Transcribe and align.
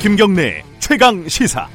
김경래 0.00 0.62
최강 0.78 1.28
시사. 1.28 1.68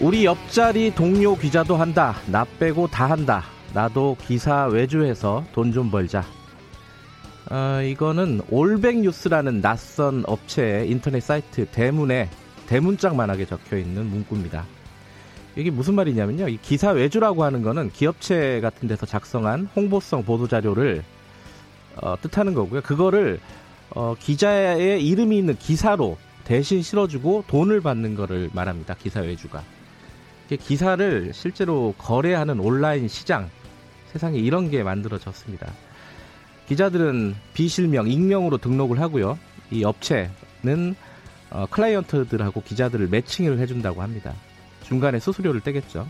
우리 0.00 0.24
옆자리 0.24 0.94
동료 0.94 1.36
기자도 1.36 1.76
한다. 1.76 2.16
나 2.26 2.46
빼고 2.58 2.88
다 2.88 3.10
한다. 3.10 3.44
나도 3.74 4.16
기사 4.26 4.64
외주해서 4.64 5.44
돈 5.52 5.72
좀 5.72 5.90
벌자. 5.90 6.24
어, 7.50 7.82
이거는 7.82 8.40
올백뉴스라는 8.48 9.60
낯선 9.60 10.24
업체의 10.26 10.90
인터넷 10.90 11.20
사이트 11.20 11.66
대문에 11.66 12.30
대문짝만하게 12.66 13.44
적혀 13.44 13.76
있는 13.76 14.06
문구입니다. 14.06 14.64
이게 15.56 15.70
무슨 15.70 15.94
말이냐면요. 15.94 16.48
이 16.48 16.58
기사 16.58 16.90
외주라고 16.90 17.44
하는 17.44 17.62
거는 17.62 17.90
기업체 17.90 18.60
같은 18.60 18.88
데서 18.88 19.06
작성한 19.06 19.68
홍보성 19.74 20.24
보도 20.24 20.46
자료를 20.46 21.02
어, 21.96 22.14
뜻하는 22.20 22.54
거고요. 22.54 22.82
그거를 22.82 23.40
어, 23.90 24.14
기자의 24.18 25.04
이름이 25.04 25.36
있는 25.36 25.56
기사로 25.56 26.16
대신 26.44 26.82
실어주고 26.82 27.44
돈을 27.48 27.80
받는 27.80 28.14
거를 28.14 28.50
말합니다. 28.52 28.94
기사 28.94 29.20
외주가. 29.20 29.62
기사를 30.48 31.30
실제로 31.32 31.94
거래하는 31.96 32.58
온라인 32.58 33.06
시장 33.06 33.48
세상에 34.12 34.38
이런 34.38 34.70
게 34.70 34.82
만들어졌습니다. 34.82 35.70
기자들은 36.66 37.36
비실명, 37.54 38.08
익명으로 38.08 38.58
등록을 38.58 39.00
하고요. 39.00 39.38
이 39.70 39.84
업체는 39.84 40.94
어, 41.50 41.66
클라이언트들하고 41.70 42.62
기자들을 42.62 43.08
매칭을 43.08 43.58
해준다고 43.58 44.02
합니다. 44.02 44.34
중간에 44.82 45.18
수수료를 45.18 45.60
떼겠죠. 45.60 46.06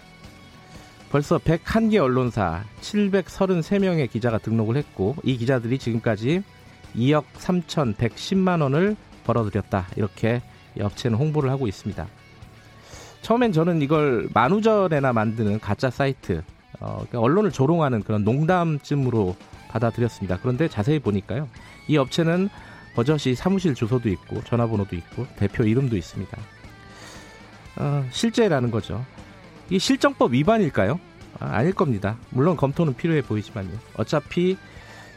벌써 1.10 1.38
101개 1.38 1.96
언론사 1.96 2.62
733명의 2.80 4.08
기자가 4.10 4.38
등록을 4.38 4.76
했고 4.76 5.16
이 5.24 5.36
기자들이 5.36 5.78
지금까지 5.78 6.42
2억 6.94 7.24
3,110만 7.34 8.62
원을 8.62 8.96
벌어들였다. 9.24 9.88
이렇게 9.96 10.42
업체는 10.80 11.18
홍보를 11.18 11.50
하고 11.50 11.66
있습니다. 11.66 12.06
처음엔 13.22 13.52
저는 13.52 13.82
이걸 13.82 14.28
만우절에나 14.32 15.12
만드는 15.12 15.60
가짜 15.60 15.90
사이트, 15.90 16.42
어, 16.80 16.94
그러니까 16.96 17.20
언론을 17.20 17.50
조롱하는 17.50 18.02
그런 18.02 18.24
농담쯤으로 18.24 19.36
받아들였습니다. 19.68 20.38
그런데 20.40 20.68
자세히 20.68 20.98
보니까요. 20.98 21.48
이 21.88 21.96
업체는 21.96 22.48
버젓이 22.94 23.34
사무실 23.34 23.74
주소도 23.74 24.08
있고 24.08 24.42
전화번호도 24.44 24.96
있고 24.96 25.26
대표 25.36 25.64
이름도 25.64 25.96
있습니다. 25.96 26.38
어, 27.76 28.06
실제라는 28.10 28.70
거죠. 28.70 29.04
이 29.70 29.78
실정법 29.78 30.32
위반일까요? 30.32 30.98
아, 31.38 31.62
닐 31.62 31.72
겁니다. 31.72 32.18
물론 32.30 32.56
검토는 32.56 32.94
필요해 32.94 33.22
보이지만요. 33.22 33.70
어차피 33.96 34.56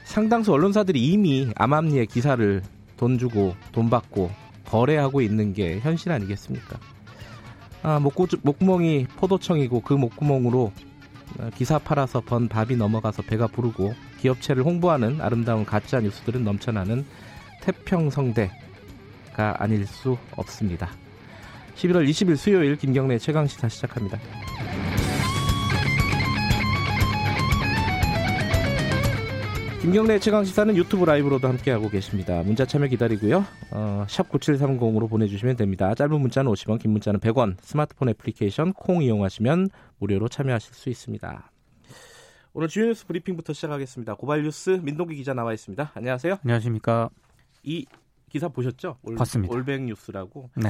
상당수 0.06 0.54
언론사들이 0.54 1.02
이미 1.02 1.52
암암리의 1.56 2.08
기사를 2.08 2.62
돈 2.98 3.18
주고 3.18 3.56
돈 3.72 3.90
받고 3.90 4.32
거래하고 4.66 5.22
있는 5.22 5.54
게 5.54 5.80
현실 5.80 6.12
아니겠습니까? 6.12 6.80
아, 7.82 8.00
목구, 8.00 8.28
목구멍이 8.42 9.08
포도청이고 9.18 9.82
그 9.82 9.94
목구멍으로 9.94 10.72
어, 11.40 11.50
기사 11.56 11.80
팔아서 11.80 12.22
번 12.22 12.48
밥이 12.48 12.76
넘어가서 12.78 13.24
배가 13.24 13.48
부르고 13.48 13.94
기업체를 14.20 14.64
홍보하는 14.64 15.20
아름다운 15.20 15.66
가짜 15.66 16.00
뉴스들은 16.00 16.44
넘쳐나는 16.44 17.06
태평성대가 17.62 18.54
아닐 19.58 19.86
수 19.86 20.18
없습니다. 20.38 20.90
11월 21.76 22.08
20일 22.10 22.36
수요일 22.38 22.76
김경래 22.78 23.18
최강 23.18 23.48
시사 23.48 23.68
시작합니다. 23.68 24.20
김경래 29.82 30.18
최강 30.18 30.46
시사는 30.46 30.78
유튜브 30.78 31.04
라이브로도 31.04 31.46
함께하고 31.46 31.90
계십니다. 31.90 32.42
문자 32.44 32.66
참여 32.66 32.88
기다리고요. 32.88 33.46
어, 33.72 34.06
샵 34.08 34.30
9730으로 34.30 35.10
보내주시면 35.10 35.58
됩니다. 35.58 35.94
짧은 35.94 36.22
문자는 36.22 36.50
50원, 36.54 36.80
긴 36.80 36.92
문자는 36.92 37.20
100원, 37.20 37.58
스마트폰 37.62 38.08
애플리케이션 38.08 38.72
콩 38.72 39.04
이용하시면 39.04 39.70
무료로 40.00 40.30
참여하실 40.30 40.74
수 40.74 40.90
있습니다. 40.90 41.52
오늘 42.54 42.70
주요 42.70 42.86
뉴스 42.86 43.06
브리핑부터 43.08 43.52
시작하겠습니다. 43.52 44.14
고발 44.14 44.44
뉴스 44.44 44.80
민동기 44.82 45.16
기자 45.16 45.34
나와 45.34 45.52
있습니다. 45.52 45.92
안녕하세요. 45.96 46.38
안녕하십니까. 46.44 47.10
이 47.64 47.86
기사 48.30 48.48
보셨죠? 48.48 49.00
올, 49.04 49.16
봤습니다. 49.16 49.54
올백 49.54 49.82
뉴스라고. 49.82 50.50
네. 50.56 50.70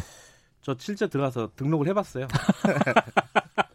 저 0.63 0.75
실제 0.79 1.07
들어가서 1.07 1.51
등록을 1.56 1.88
해봤어요. 1.88 2.28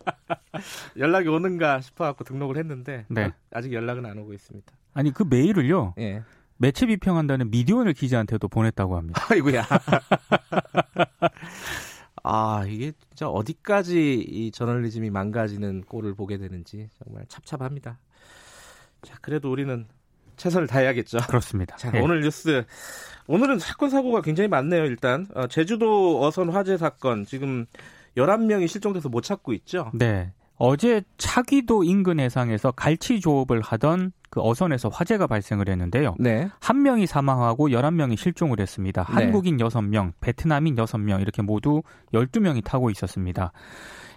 연락이 0.96 1.28
오는가 1.28 1.80
싶어갖고 1.80 2.24
등록을 2.24 2.56
했는데 2.56 3.06
네. 3.08 3.32
아직 3.50 3.72
연락은 3.72 4.04
안 4.06 4.18
오고 4.18 4.32
있습니다. 4.32 4.72
아니 4.94 5.12
그 5.12 5.24
메일을요. 5.28 5.94
예. 5.98 6.22
매체 6.56 6.86
비평한다는 6.86 7.50
미디어오늘 7.50 7.92
기자한테도 7.92 8.48
보냈다고 8.48 8.96
합니다. 8.96 9.24
아이고야. 9.30 9.64
아 12.24 12.64
이게 12.66 12.92
진짜 13.08 13.28
어디까지 13.28 14.14
이 14.20 14.50
저널리즘이 14.50 15.10
망가지는 15.10 15.82
꼴을 15.82 16.14
보게 16.14 16.36
되는지 16.36 16.88
정말 17.04 17.24
찹찹합니다. 17.28 17.98
자 19.02 19.16
그래도 19.20 19.52
우리는 19.52 19.86
최선을 20.38 20.66
다해야겠죠. 20.66 21.18
그렇습니다. 21.28 21.76
자, 21.76 21.90
네. 21.90 22.00
오늘 22.00 22.22
뉴스 22.22 22.64
오늘은 23.26 23.58
사건 23.58 23.90
사고가 23.90 24.22
굉장히 24.22 24.48
많네요. 24.48 24.84
일단 24.84 25.26
어, 25.34 25.46
제주도 25.46 26.24
어선 26.24 26.48
화재 26.48 26.78
사건 26.78 27.24
지금 27.26 27.66
11명이 28.16 28.66
실종돼서 28.66 29.08
못 29.08 29.20
찾고 29.20 29.52
있죠. 29.52 29.90
네. 29.92 30.32
어제 30.56 31.02
차기도 31.18 31.84
인근 31.84 32.18
해상에서 32.18 32.72
갈치 32.72 33.20
조업을 33.20 33.60
하던 33.60 34.12
그 34.30 34.40
어선에서 34.42 34.88
화재가 34.88 35.26
발생을 35.26 35.68
했는데요. 35.68 36.16
네. 36.18 36.48
한 36.60 36.82
명이 36.82 37.06
사망하고 37.06 37.68
11명이 37.68 38.16
실종을 38.16 38.60
했습니다. 38.60 39.04
네. 39.04 39.12
한국인 39.12 39.56
6명, 39.58 40.12
베트남인 40.20 40.74
6명 40.74 41.20
이렇게 41.20 41.42
모두 41.42 41.82
12명이 42.12 42.64
타고 42.64 42.90
있었습니다. 42.90 43.52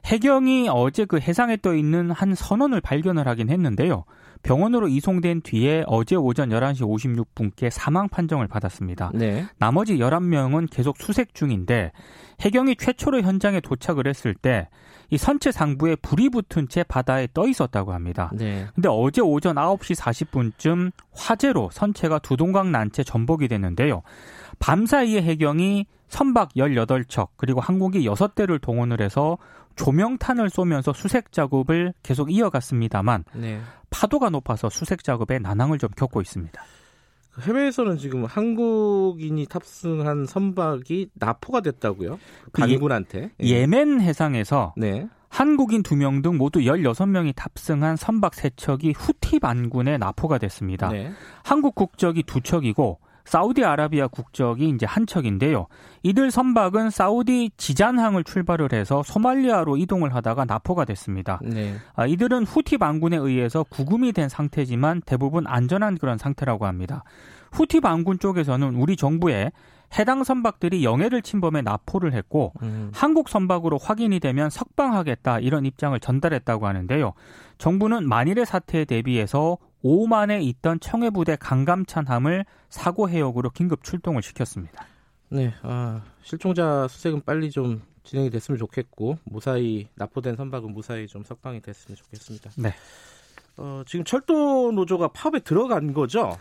해경이 0.06 0.69
어제 0.69 1.06
그 1.06 1.19
해상에 1.19 1.57
떠 1.57 1.75
있는 1.75 2.12
한 2.12 2.35
선원을 2.35 2.81
발견을 2.81 3.28
하긴 3.28 3.50
했는데요. 3.50 4.03
병원으로 4.44 4.88
이송된 4.88 5.41
뒤에 5.41 5.84
어제 5.85 6.16
오전 6.16 6.50
11시 6.50 6.81
56분께 6.81 7.69
사망 7.69 8.09
판정을 8.09 8.47
받았습니다. 8.47 9.12
네. 9.13 9.45
나머지 9.59 9.97
11명은 9.97 10.67
계속 10.72 10.97
수색 10.97 11.35
중인데 11.35 11.91
해경이 12.39 12.75
최초로 12.78 13.22
현장에 13.22 13.59
도착을 13.59 14.07
했을 14.07 14.34
때 14.34 14.67
이 15.12 15.17
선체 15.17 15.51
상부에 15.51 15.97
불이 15.97 16.29
붙은 16.29 16.69
채 16.69 16.83
바다에 16.83 17.28
떠 17.33 17.45
있었다고 17.45 17.94
합니다. 17.94 18.31
네. 18.33 18.66
근데 18.73 18.88
어제 18.89 19.22
오전 19.22 19.56
9시 19.56 20.00
40분쯤 20.00 20.91
화재로 21.13 21.69
선체가 21.72 22.19
두동강 22.19 22.72
난채 22.72 23.03
전복이 23.03 23.50
됐는데요. 23.50 24.03
밤사이에 24.59 25.22
해경이 25.22 25.85
선박 26.07 26.53
18척 26.53 27.29
그리고 27.35 27.59
항공기 27.59 28.07
6대를 28.07 28.62
동원을 28.62 29.01
해서 29.01 29.38
조명탄을 29.76 30.50
쏘면서 30.50 30.94
수색 30.94 31.32
작업을 31.32 31.94
계속 32.04 32.32
이어갔습니다만 32.32 33.24
네. 33.34 33.59
파도가 33.90 34.30
높아서 34.30 34.70
수색 34.70 35.04
작업에 35.04 35.40
난항을 35.40 35.78
좀 35.78 35.90
겪고 35.96 36.22
있습니다. 36.22 36.62
해외에서는 37.40 37.98
지금 37.98 38.26
한국인이 38.26 39.46
탑승한 39.46 40.26
선박이 40.26 41.12
납포가 41.14 41.62
됐다고요? 41.62 42.20
그 42.52 42.62
반군한테. 42.62 43.31
예. 43.42 43.48
예멘 43.48 44.02
해상에서 44.02 44.74
네. 44.76 45.08
한국인 45.30 45.81
2명 45.81 46.22
등 46.22 46.38
모두 46.38 46.60
16명이 46.60 47.34
탑승한 47.36 47.96
선박 47.96 48.34
3척이 48.34 48.94
후티 48.98 49.40
반군에 49.40 49.98
납포가 49.98 50.38
됐습니다. 50.40 50.90
네. 50.90 51.12
한국 51.44 51.74
국적이 51.74 52.24
2척이고 52.24 52.98
사우디아라비아 53.26 54.08
국적이 54.08 54.70
이제 54.70 54.86
한 54.86 55.06
척인데요. 55.06 55.68
이들 56.04 56.31
선박은 56.31 56.90
사우디 56.90 57.51
지잔항을 57.57 58.24
출발을 58.24 58.74
해서 58.74 59.04
소말리아로 59.04 59.78
이동을 59.78 60.13
하다가 60.16 60.45
납포가 60.45 60.86
됐습니다. 60.86 61.40
네. 61.44 61.75
아, 61.95 62.06
이들은 62.06 62.45
후티 62.45 62.78
반군에 62.78 63.18
의해서 63.18 63.63
구금이 63.63 64.13
된 64.13 64.30
상태지만 64.30 65.01
대부분 65.06 65.45
안전한 65.48 65.98
그런 65.98 66.18
상태라고 66.18 66.66
합니다. 66.66 67.04
후티 67.51 67.81
반군 67.81 68.19
쪽에서는 68.19 68.75
우리 68.75 68.95
정부에 68.95 69.51
해당 70.00 70.24
선박들이 70.24 70.86
영해를 70.86 71.22
침범해 71.22 71.62
납포를 71.62 72.13
했고 72.13 72.54
음. 72.62 72.92
한국 72.94 73.28
선박으로 73.28 73.78
확인이 73.78 74.19
되면 74.19 74.50
석방하겠다 74.50 75.40
이런 75.40 75.66
입장을 75.66 76.00
전달했다고 76.00 76.66
하는데요. 76.66 77.13
정부는 77.57 78.07
만일의 78.07 78.45
사태에 78.45 78.86
대비해서 78.86 79.57
오만에 79.83 80.42
있던 80.42 80.80
청해부대 80.80 81.38
강감찬함을 81.38 82.45
사고 82.69 83.10
해역으로 83.10 83.50
긴급 83.51 83.83
출동을 83.83 84.22
시켰습니다. 84.22 84.86
네, 85.30 85.54
아, 85.63 86.01
실종자 86.24 86.88
수색은 86.88 87.22
빨리 87.25 87.50
좀 87.51 87.81
진행이 88.04 88.30
됐으면 88.30 88.57
좋겠고 88.57 89.18
무사히 89.24 89.88
납포된 89.95 90.36
선박은 90.36 90.74
무사히 90.74 91.07
좀 91.07 91.24
석방이 91.24 91.62
됐으면 91.62 91.95
좋겠습니다. 91.95 92.51
네. 92.57 92.74
어, 93.57 93.83
지금 93.86 94.04
철도 94.06 94.72
노조가 94.72 95.10
파업에 95.10 95.39
들어간 95.39 95.94
거죠? 95.94 96.38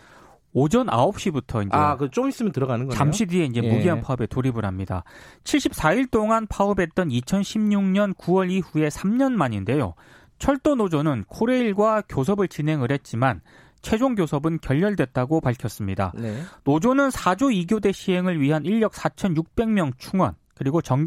오전 0.53 0.87
9시부터 0.87 1.61
이제 1.65 1.69
아, 1.71 1.95
그 1.95 2.09
좀 2.09 2.27
있으면 2.27 2.51
들어가는 2.51 2.85
거예요. 2.87 2.97
잠시 2.97 3.25
뒤에 3.25 3.45
이제 3.45 3.61
예. 3.63 3.71
무기한 3.73 4.01
파업에 4.01 4.25
돌입을 4.27 4.65
합니다. 4.65 5.03
74일 5.45 6.11
동안 6.11 6.45
파업했던 6.47 7.07
2016년 7.09 8.13
9월 8.17 8.51
이후에 8.51 8.89
3년 8.89 9.31
만인데요. 9.31 9.93
철도 10.41 10.73
노조는 10.73 11.25
코레일과 11.27 12.01
교섭을 12.09 12.47
진행을 12.47 12.91
했지만 12.91 13.41
최종 13.83 14.15
교섭은 14.15 14.59
결렬됐다고 14.59 15.39
밝혔습니다. 15.39 16.13
네. 16.15 16.41
노조는 16.63 17.09
4조 17.09 17.67
2교대 17.67 17.93
시행을 17.93 18.41
위한 18.41 18.65
인력 18.65 18.93
4,600명 18.93 19.91
충원, 19.99 20.33
그리고 20.55 20.81
정, 20.81 21.05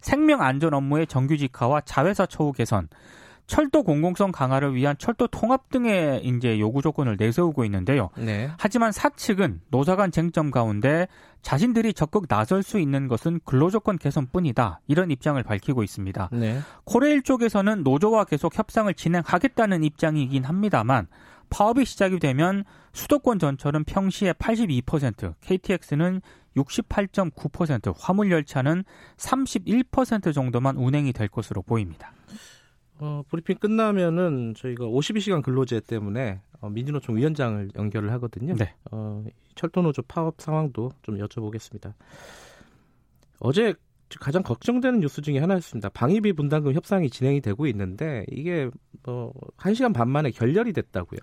생명 0.00 0.40
안전 0.40 0.72
업무의 0.72 1.08
정규직화와 1.08 1.80
자회사 1.80 2.26
처우 2.26 2.52
개선, 2.52 2.88
철도 3.46 3.82
공공성 3.84 4.32
강화를 4.32 4.74
위한 4.74 4.96
철도 4.98 5.26
통합 5.28 5.70
등의 5.70 6.24
이제 6.24 6.58
요구 6.58 6.82
조건을 6.82 7.16
내세우고 7.18 7.64
있는데요. 7.64 8.10
네. 8.16 8.50
하지만 8.58 8.92
사측은 8.92 9.60
노사 9.70 9.94
간 9.96 10.10
쟁점 10.10 10.50
가운데 10.50 11.06
자신들이 11.42 11.94
적극 11.94 12.26
나설 12.26 12.64
수 12.64 12.80
있는 12.80 13.06
것은 13.06 13.40
근로조건 13.44 13.98
개선뿐이다. 13.98 14.80
이런 14.88 15.10
입장을 15.12 15.40
밝히고 15.42 15.84
있습니다. 15.84 16.30
네. 16.32 16.60
코레일 16.84 17.22
쪽에서는 17.22 17.84
노조와 17.84 18.24
계속 18.24 18.58
협상을 18.58 18.92
진행하겠다는 18.92 19.84
입장이긴 19.84 20.44
합니다만 20.44 21.06
파업이 21.48 21.84
시작이 21.84 22.18
되면 22.18 22.64
수도권 22.92 23.38
전철은 23.38 23.84
평시에 23.84 24.32
82%, 24.32 25.34
KTX는 25.40 26.20
68.9%, 26.56 27.94
화물 27.96 28.32
열차는 28.32 28.84
31% 29.16 30.34
정도만 30.34 30.76
운행이 30.76 31.12
될 31.12 31.28
것으로 31.28 31.62
보입니다. 31.62 32.12
어, 32.98 33.22
브리핑 33.28 33.56
끝나면은 33.56 34.54
저희가 34.54 34.86
52시간 34.86 35.42
근로제 35.42 35.80
때문에 35.80 36.40
어, 36.60 36.70
민주노총 36.70 37.16
위원장을 37.16 37.70
연결을 37.76 38.10
하거든요. 38.12 38.54
네. 38.54 38.74
어, 38.90 39.24
철도노조 39.54 40.02
파업 40.02 40.40
상황도 40.40 40.92
좀 41.02 41.18
여쭤보겠습니다. 41.18 41.92
어제 43.40 43.74
가장 44.20 44.42
걱정되는 44.42 45.00
뉴스 45.00 45.20
중에 45.22 45.38
하나였습니다. 45.38 45.88
방위비 45.88 46.32
분담금 46.34 46.74
협상이 46.74 47.10
진행이 47.10 47.40
되고 47.40 47.66
있는데 47.66 48.24
이게 48.30 48.68
뭐 49.04 49.32
1시간 49.58 49.92
반 49.92 50.08
만에 50.08 50.30
결렬이 50.30 50.72
됐다고요. 50.72 51.18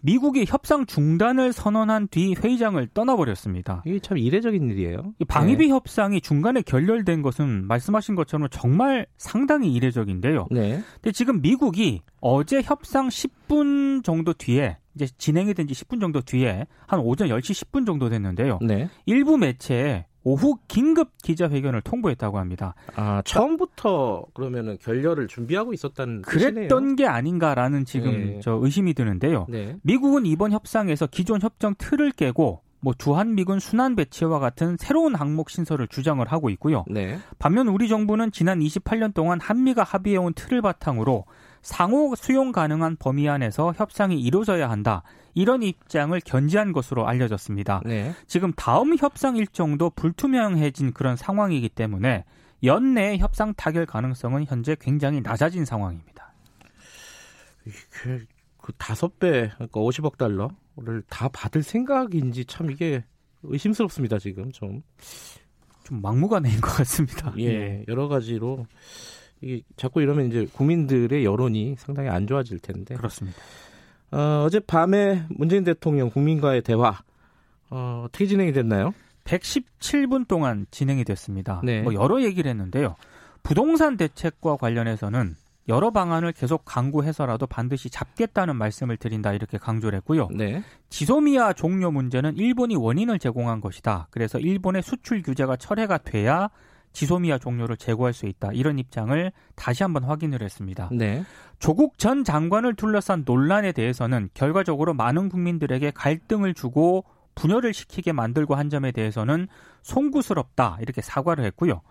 미국이 0.00 0.44
협상 0.46 0.86
중단을 0.86 1.52
선언한 1.52 2.08
뒤 2.08 2.34
회의장을 2.34 2.84
떠나버렸습니다. 2.94 3.82
이게 3.86 3.98
참 3.98 4.18
이례적인 4.18 4.70
일이에요. 4.70 5.14
방위비 5.28 5.66
네. 5.66 5.72
협상이 5.72 6.20
중간에 6.20 6.62
결렬된 6.62 7.22
것은 7.22 7.66
말씀하신 7.66 8.14
것처럼 8.14 8.48
정말 8.50 9.06
상당히 9.16 9.72
이례적인데요. 9.72 10.48
네. 10.50 10.82
근데 10.94 11.12
지금 11.12 11.40
미국이 11.40 12.02
어제 12.20 12.62
협상 12.62 13.08
10분 13.08 14.04
정도 14.04 14.32
뒤에 14.32 14.78
이제 14.94 15.06
진행이 15.18 15.52
된 15.54 15.66
지 15.66 15.74
10분 15.74 16.00
정도 16.00 16.20
뒤에 16.20 16.66
한 16.86 17.00
오전 17.00 17.28
10시 17.28 17.64
10분 17.66 17.86
정도 17.86 18.08
됐는데요. 18.08 18.58
네. 18.62 18.88
일부 19.04 19.36
매체에 19.36 20.06
오후 20.26 20.58
긴급 20.66 21.22
기자회견을 21.22 21.82
통보했다고 21.82 22.40
합니다. 22.40 22.74
아, 22.96 23.22
처음부터 23.24 24.26
그러면은 24.34 24.76
결렬을 24.80 25.28
준비하고 25.28 25.72
있었다는 25.72 26.22
그랬던 26.22 26.66
뜻이네요. 26.66 26.96
게 26.96 27.06
아닌가라는 27.06 27.84
지금 27.84 28.10
네. 28.10 28.40
저 28.42 28.58
의심이 28.60 28.92
드는데요. 28.92 29.46
네. 29.48 29.76
미국은 29.82 30.26
이번 30.26 30.50
협상에서 30.50 31.06
기존 31.06 31.40
협정 31.40 31.76
틀을 31.78 32.10
깨고 32.10 32.60
뭐 32.80 32.92
주한미군 32.98 33.60
순환 33.60 33.94
배치와 33.94 34.40
같은 34.40 34.76
새로운 34.80 35.14
항목 35.14 35.48
신설을 35.48 35.86
주장을 35.86 36.26
하고 36.26 36.50
있고요. 36.50 36.84
네. 36.90 37.20
반면 37.38 37.68
우리 37.68 37.86
정부는 37.86 38.32
지난 38.32 38.58
28년 38.58 39.14
동안 39.14 39.38
한미가 39.40 39.84
합의해온 39.84 40.34
틀을 40.34 40.60
바탕으로 40.60 41.24
상호 41.66 42.14
수용 42.14 42.52
가능한 42.52 42.94
범위 42.96 43.28
안에서 43.28 43.74
협상이 43.76 44.20
이루어져야 44.20 44.70
한다. 44.70 45.02
이런 45.34 45.64
입장을 45.64 46.18
견지한 46.20 46.70
것으로 46.72 47.08
알려졌습니다. 47.08 47.82
네. 47.84 48.14
지금 48.28 48.52
다음 48.52 48.96
협상 48.96 49.36
일정도 49.36 49.90
불투명해진 49.90 50.92
그런 50.92 51.16
상황이기 51.16 51.70
때문에 51.70 52.24
연내 52.62 53.18
협상 53.18 53.52
타결 53.52 53.84
가능성은 53.84 54.44
현재 54.44 54.76
굉장히 54.78 55.20
낮아진 55.20 55.64
상황입니다. 55.64 56.32
그, 57.90 58.24
그 58.58 58.72
다섯 58.78 59.18
배, 59.18 59.50
그러니까 59.54 59.80
50억 59.80 60.18
달러를 60.18 61.02
다 61.08 61.28
받을 61.28 61.64
생각인지 61.64 62.44
참 62.44 62.70
이게 62.70 63.04
의심스럽습니다. 63.42 64.20
지금 64.20 64.52
좀. 64.52 64.82
좀 65.82 66.00
막무가내인 66.00 66.60
것 66.60 66.68
같습니다. 66.78 67.32
예, 67.38 67.44
예. 67.44 67.84
여러 67.86 68.08
가지로 68.08 68.66
이게 69.46 69.62
자꾸 69.76 70.02
이러면 70.02 70.26
이제 70.26 70.48
국민들의 70.52 71.24
여론이 71.24 71.76
상당히 71.78 72.08
안 72.08 72.26
좋아질 72.26 72.58
텐데. 72.58 72.96
그렇습니다. 72.96 73.38
어, 74.10 74.44
어젯밤에 74.44 75.24
문재인 75.30 75.62
대통령 75.62 76.10
국민과의 76.10 76.62
대화 76.62 76.98
어, 77.70 78.02
어떻게 78.06 78.26
진행이 78.26 78.52
됐나요? 78.52 78.92
117분 79.24 80.26
동안 80.26 80.66
진행이 80.70 81.04
됐습니다. 81.04 81.60
네. 81.64 81.82
뭐 81.82 81.94
여러 81.94 82.22
얘기를 82.22 82.48
했는데요. 82.48 82.96
부동산 83.42 83.96
대책과 83.96 84.56
관련해서는 84.56 85.36
여러 85.68 85.90
방안을 85.90 86.32
계속 86.32 86.64
강구해서라도 86.64 87.46
반드시 87.46 87.90
잡겠다는 87.90 88.56
말씀을 88.56 88.96
드린다 88.96 89.32
이렇게 89.32 89.58
강조를 89.58 89.96
했고요. 89.98 90.28
네. 90.32 90.62
지소미아 90.90 91.54
종료 91.54 91.90
문제는 91.90 92.36
일본이 92.36 92.76
원인을 92.76 93.18
제공한 93.18 93.60
것이다. 93.60 94.06
그래서 94.10 94.38
일본의 94.38 94.82
수출 94.82 95.22
규제가 95.22 95.56
철회가 95.56 95.98
돼야 95.98 96.50
지소미아 96.96 97.36
종료를 97.36 97.76
제고할 97.76 98.14
수 98.14 98.24
있다. 98.24 98.52
이런 98.54 98.78
입장을 98.78 99.30
다시 99.54 99.82
한번 99.82 100.04
확인을 100.04 100.40
했습니다. 100.40 100.88
네. 100.92 101.24
조국 101.58 101.98
전 101.98 102.24
장관을 102.24 102.74
둘러싼 102.74 103.22
논란에 103.26 103.72
대해서는 103.72 104.30
결과적으로 104.32 104.94
많은 104.94 105.28
국민들에게 105.28 105.90
갈등을 105.90 106.54
주고 106.54 107.04
분열을 107.34 107.74
시키게 107.74 108.12
만들고 108.12 108.54
한 108.54 108.70
점에 108.70 108.92
대해서는 108.92 109.46
송구스럽다 109.82 110.78
이렇게 110.80 111.02
사과를 111.02 111.44
했고요. 111.44 111.82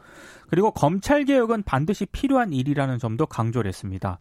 그리고 0.49 0.71
검찰 0.71 1.23
개혁은 1.23 1.61
반드시 1.61 2.07
필요한 2.07 2.51
일이라는 2.51 2.97
점도 2.97 3.27
강조를 3.27 3.69
했습니다. 3.69 4.17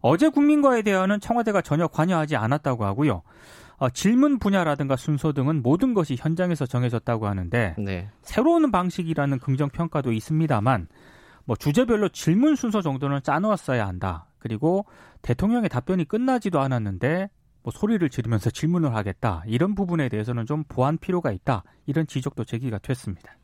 어제 0.00 0.30
국민과의 0.30 0.82
대화는 0.82 1.20
청와대가 1.20 1.62
전혀 1.62 1.86
관여하지 1.86 2.34
않았다고 2.34 2.84
하고요. 2.84 3.22
어, 3.84 3.90
질문 3.90 4.38
분야라든가 4.38 4.96
순서 4.96 5.34
등은 5.34 5.62
모든 5.62 5.92
것이 5.92 6.16
현장에서 6.18 6.64
정해졌다고 6.64 7.26
하는데 7.26 7.74
네. 7.76 8.08
새로운 8.22 8.70
방식이라는 8.70 9.38
긍정 9.40 9.68
평가도 9.68 10.10
있습니다만 10.10 10.88
뭐 11.44 11.54
주제별로 11.54 12.08
질문 12.08 12.56
순서 12.56 12.80
정도는 12.80 13.22
짜놓았어야 13.22 13.86
한다. 13.86 14.26
그리고 14.38 14.86
대통령의 15.20 15.68
답변이 15.68 16.06
끝나지도 16.06 16.60
않았는데 16.60 17.28
뭐 17.62 17.72
소리를 17.76 18.08
지르면서 18.08 18.48
질문을 18.48 18.94
하겠다. 18.94 19.42
이런 19.46 19.74
부분에 19.74 20.08
대해서는 20.08 20.46
좀 20.46 20.64
보완 20.66 20.96
필요가 20.96 21.30
있다. 21.30 21.62
이런 21.84 22.06
지적도 22.06 22.44
제기가 22.44 22.78
됐습니다. 22.78 23.36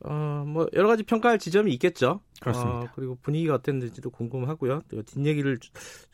어, 0.00 0.44
뭐 0.46 0.66
여러 0.72 0.88
가지 0.88 1.02
평가할 1.02 1.38
지점이 1.38 1.74
있겠죠. 1.74 2.20
그렇습니다. 2.40 2.78
어, 2.78 2.88
그리고 2.94 3.18
분위기가 3.20 3.56
어땠는지도 3.56 4.08
궁금하고요. 4.08 4.80
뒷얘기를 5.04 5.58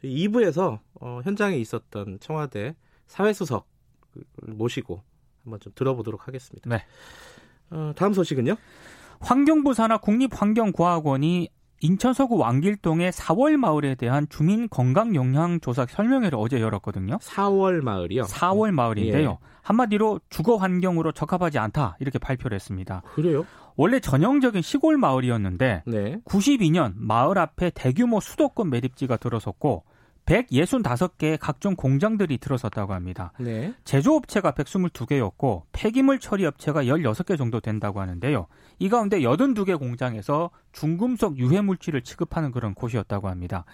2부에서 0.02 0.80
어, 1.00 1.20
현장에 1.22 1.56
있었던 1.58 2.18
청와대 2.20 2.74
사회수석 3.06 3.66
모시고 4.42 5.02
한번 5.42 5.60
좀 5.60 5.72
들어보도록 5.74 6.26
하겠습니다. 6.26 6.68
네. 6.68 6.84
어, 7.70 7.92
다음 7.96 8.12
소식은요? 8.12 8.56
환경부 9.20 9.74
산하 9.74 9.98
국립환경과학원이 9.98 11.48
인천 11.80 12.14
서구 12.14 12.36
왕길동의 12.38 13.12
4월 13.12 13.56
마을에 13.56 13.94
대한 13.94 14.26
주민 14.30 14.68
건강 14.68 15.14
영향 15.14 15.60
조사 15.60 15.84
설명회를 15.86 16.38
어제 16.40 16.60
열었거든요. 16.60 17.18
4월 17.18 17.82
마을이요? 17.82 18.22
4월 18.22 18.70
마을인데요. 18.70 19.38
예. 19.42 19.46
한마디로 19.62 20.20
주거 20.30 20.56
환경으로 20.56 21.12
적합하지 21.12 21.58
않다 21.58 21.96
이렇게 22.00 22.18
발표를 22.18 22.54
했습니다. 22.54 23.02
그래요? 23.14 23.44
원래 23.76 24.00
전형적인 24.00 24.62
시골 24.62 24.96
마을이었는데 24.96 25.82
네. 25.86 26.16
92년 26.24 26.94
마을 26.96 27.38
앞에 27.38 27.70
대규모 27.74 28.20
수도권 28.20 28.70
매립지가 28.70 29.16
들어섰고 29.16 29.84
165개의 30.26 31.38
각종 31.38 31.76
공장들이 31.76 32.38
들어섰다고 32.38 32.94
합니다. 32.94 33.32
네. 33.38 33.74
제조업체가 33.84 34.52
122개였고 34.52 35.62
폐기물 35.72 36.18
처리 36.18 36.46
업체가 36.46 36.84
16개 36.84 37.36
정도 37.36 37.60
된다고 37.60 38.00
하는데요. 38.00 38.46
이 38.78 38.88
가운데 38.88 39.20
82개 39.20 39.78
공장에서 39.78 40.50
중금속 40.72 41.38
유해 41.38 41.60
물질을 41.60 42.02
취급하는 42.02 42.52
그런 42.52 42.74
곳이었다고 42.74 43.28
합니다. 43.28 43.64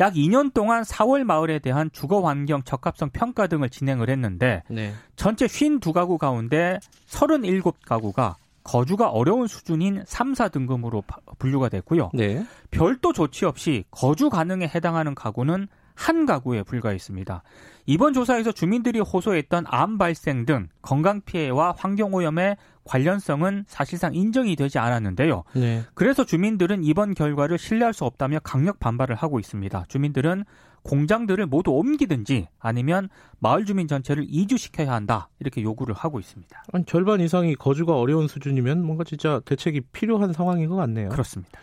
약 0.00 0.14
2년 0.14 0.52
동안 0.52 0.82
4월 0.82 1.24
마을에 1.24 1.58
대한 1.58 1.90
주거 1.92 2.20
환경 2.22 2.62
적합성 2.62 3.10
평가 3.10 3.46
등을 3.46 3.70
진행을 3.70 4.08
했는데 4.10 4.62
네. 4.68 4.94
전체 5.16 5.46
52가구 5.46 6.18
가운데 6.18 6.78
37가구가 7.08 8.36
거주가 8.64 9.08
어려운 9.08 9.46
수준인 9.46 10.02
3, 10.06 10.34
4등급으로 10.34 11.02
분류가 11.38 11.70
됐고요. 11.70 12.10
네. 12.12 12.44
별도 12.70 13.14
조치 13.14 13.46
없이 13.46 13.84
거주 13.90 14.28
가능에 14.28 14.70
해당하는 14.74 15.14
가구는 15.14 15.68
한 15.98 16.26
가구에 16.26 16.62
불과했습니다. 16.62 17.42
이번 17.86 18.12
조사에서 18.12 18.52
주민들이 18.52 19.00
호소했던 19.00 19.64
암 19.66 19.98
발생 19.98 20.46
등 20.46 20.68
건강 20.80 21.20
피해와 21.22 21.74
환경 21.76 22.14
오염의 22.14 22.56
관련성은 22.84 23.64
사실상 23.66 24.14
인정이 24.14 24.54
되지 24.54 24.78
않았는데요. 24.78 25.42
네. 25.56 25.82
그래서 25.94 26.24
주민들은 26.24 26.84
이번 26.84 27.14
결과를 27.14 27.58
신뢰할 27.58 27.92
수 27.92 28.04
없다며 28.04 28.38
강력 28.44 28.78
반발을 28.78 29.16
하고 29.16 29.40
있습니다. 29.40 29.86
주민들은 29.88 30.44
공장들을 30.84 31.44
모두 31.46 31.72
옮기든지 31.72 32.46
아니면 32.60 33.08
마을 33.40 33.64
주민 33.64 33.88
전체를 33.88 34.24
이주시켜야 34.28 34.92
한다 34.92 35.28
이렇게 35.40 35.62
요구를 35.62 35.96
하고 35.96 36.20
있습니다. 36.20 36.62
아니, 36.72 36.84
절반 36.84 37.20
이상이 37.20 37.56
거주가 37.56 37.98
어려운 37.98 38.28
수준이면 38.28 38.84
뭔가 38.84 39.02
진짜 39.02 39.40
대책이 39.44 39.80
필요한 39.92 40.32
상황인 40.32 40.68
것 40.68 40.76
같네요. 40.76 41.08
그렇습니다. 41.08 41.58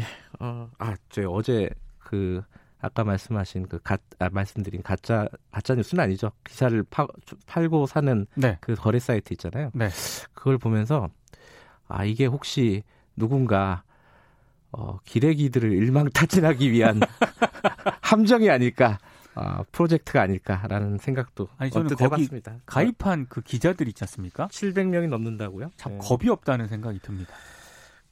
예, 0.00 0.04
어, 0.40 0.70
아, 0.78 0.94
제 1.10 1.24
어제 1.24 1.68
그 1.98 2.42
아까 2.86 3.04
말씀하신 3.04 3.66
그 3.68 3.78
가, 3.80 3.98
아, 4.18 4.28
말씀드린 4.30 4.82
가짜 4.82 5.28
가짜 5.50 5.74
뉴스는 5.74 6.02
아니죠. 6.04 6.30
기사를 6.44 6.82
파, 6.84 7.06
팔고 7.46 7.86
사는 7.86 8.26
네. 8.34 8.58
그 8.60 8.74
거래 8.74 8.98
사이트 8.98 9.32
있잖아요. 9.34 9.70
네. 9.74 9.88
그걸 10.32 10.56
보면서 10.58 11.08
아 11.88 12.04
이게 12.04 12.26
혹시 12.26 12.82
누군가 13.16 13.82
어, 14.72 14.98
기레기들을 15.04 15.72
일망타진하기 15.72 16.70
위한 16.70 17.00
함정이 18.02 18.50
아닐까. 18.50 18.98
어, 19.34 19.62
프로젝트가 19.70 20.22
아닐까라는 20.22 20.96
생각도 20.96 21.48
아니 21.58 21.70
저는 21.70 21.90
거기 21.90 22.04
해봤습니다. 22.04 22.56
가입한 22.64 23.26
그 23.28 23.42
기자들 23.42 23.86
있지 23.88 24.02
않습니까? 24.04 24.48
700명이 24.48 25.08
넘는다고요? 25.08 25.72
참 25.76 25.92
네. 25.92 25.98
겁이 25.98 26.30
없다는 26.30 26.68
생각이 26.68 27.00
듭니다. 27.00 27.34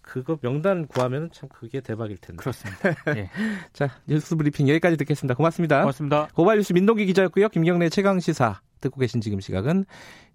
그거 0.04 0.38
명단 0.42 0.86
구하면 0.86 1.30
참 1.32 1.48
그게 1.48 1.80
대박일 1.80 2.18
텐데. 2.18 2.40
그렇습니다. 2.40 2.90
예. 3.16 3.30
자, 3.72 3.88
뉴스 4.06 4.36
브리핑 4.36 4.68
여기까지 4.68 4.96
듣겠습니다. 4.98 5.34
고맙습니다. 5.34 5.80
고맙습니다. 5.80 6.28
고발 6.34 6.58
뉴스 6.58 6.72
민동기 6.72 7.06
기자였고요. 7.06 7.48
김경래 7.48 7.88
최강 7.88 8.20
시사 8.20 8.60
듣고 8.80 9.00
계신 9.00 9.20
지금 9.20 9.40
시각은 9.40 9.86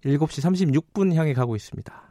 7시 0.04 0.82
36분 0.92 1.14
향해 1.14 1.32
가고 1.32 1.56
있습니다. 1.56 2.09